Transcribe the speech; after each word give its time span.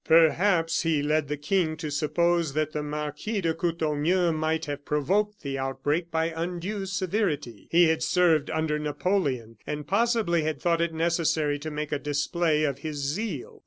Perhaps 0.07 0.81
he 0.81 1.03
led 1.03 1.27
the 1.27 1.37
King 1.37 1.77
to 1.77 1.91
suppose 1.91 2.53
that 2.53 2.73
the 2.73 2.81
Marquis 2.81 3.39
de 3.41 3.53
Courtornieu 3.53 4.31
might 4.33 4.65
have 4.65 4.83
provoked 4.83 5.41
the 5.43 5.59
outbreak 5.59 6.09
by 6.09 6.33
undue 6.35 6.87
severity. 6.87 7.67
He 7.69 7.87
had 7.87 8.01
served 8.01 8.49
under 8.49 8.79
Napoleon, 8.79 9.57
and 9.67 9.85
possibly 9.85 10.41
had 10.41 10.59
thought 10.59 10.81
it 10.81 10.91
necessary 10.91 11.59
to 11.59 11.69
make 11.69 11.91
a 11.91 11.99
display 11.99 12.63
of 12.63 12.79
his 12.79 12.97
zeal. 12.97 13.59